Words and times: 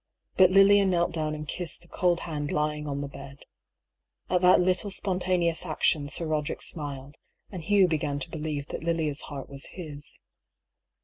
But 0.35 0.49
Lilia 0.49 0.83
knelt 0.87 1.11
down 1.11 1.35
and 1.35 1.47
kissed 1.47 1.83
the 1.83 1.87
cold 1.87 2.21
hand 2.21 2.49
lying 2.51 2.87
on 2.87 3.01
the 3.01 3.07
bed. 3.07 3.45
At 4.31 4.41
that 4.41 4.59
little 4.59 4.89
spontaneous 4.89 5.63
action 5.63 6.07
Sir 6.07 6.25
Boderick 6.25 6.63
smiled, 6.63 7.17
and 7.51 7.61
Hugh 7.61 7.87
began 7.87 8.17
to 8.17 8.31
believe 8.31 8.65
that 8.69 8.81
Lilians 8.83 9.21
heart 9.21 9.47
was 9.47 9.67
his. 9.73 10.17